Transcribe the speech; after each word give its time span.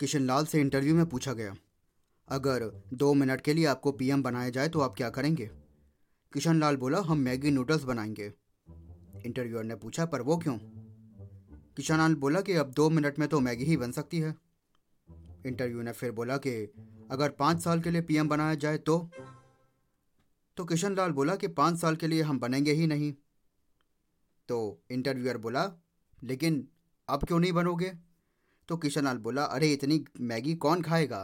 किशनलाल 0.00 0.46
से 0.46 0.60
इंटरव्यू 0.60 0.94
में 0.94 1.06
पूछा 1.06 1.32
गया, 1.32 1.56
अगर 2.28 2.82
दो 2.92 3.14
मिनट 3.14 3.40
के 3.40 3.54
लिए 3.54 3.66
आपको 3.66 3.92
पीएम 3.92 4.22
बनाया 4.22 4.50
जाए 4.50 4.68
तो 4.68 4.80
आप 4.80 4.94
क्या 4.96 5.10
करेंगे? 5.10 5.50
किशन 6.32 6.60
लाल 6.60 6.76
बोला, 6.76 6.98
हम 7.00 7.18
मैगी 7.18 7.50
नूडल्स 7.50 7.84
बनाएँगे। 7.84 8.32
इंटरव्यूअर 9.26 9.64
ने 9.64 9.74
पूछा, 9.74 10.06
पर 10.06 10.22
वो 10.22 10.36
क्यों? 10.38 10.58
किशन 11.76 11.98
लाल 11.98 12.14
बोला 12.14 12.40
कि, 12.40 12.52
अब 12.52 12.70
दो 12.70 12.90
मिनट 12.90 13.18
में 13.18 13.28
तो 13.28 13.40
मैगी 13.40 13.64
ही 13.64 13.76
बन 13.76 13.92
सकती 13.92 14.18
है। 14.18 14.34
इंटरव्यू 15.46 15.82
ने 15.82 15.92
फिर 15.92 16.12
बोला 16.12 16.36
कि, 16.36 16.72
अगर 17.10 17.30
पाँच 17.30 17.60
साल 17.60 17.80
के 17.80 17.90
लिए 17.90 18.02
पीएम 18.02 18.28
बनाया 18.28 18.54
जाए 18.54 18.78
तो? 18.78 19.10
तो 20.56 20.64
किशन 20.64 20.96
लाल 20.96 21.10
बोला 21.10 21.36
कि, 21.36 21.48
पाँच 21.48 21.78
साल 21.78 21.96
के 21.96 22.06
लिए 22.06 22.22
हम 22.22 22.38
बनेंगे 22.38 22.72
ही 22.72 22.86
नहीं। 22.86 23.14
तो 24.48 24.82
इंटरव्यूअर 24.90 25.36
बोला, 25.36 25.72
लेकिन 26.22 26.68
अब 27.08 27.24
क्यों 27.24 27.40
नहीं 27.40 27.52
बनोगे? 27.52 28.09
तो 28.70 28.76
किशन 28.76 29.04
लाल 29.04 29.18
बोला 29.18 29.44
अरे 29.56 29.72
इतनी 29.72 30.04
मैगी 30.32 30.54
कौन 30.66 30.82
खाएगा? 30.82 31.22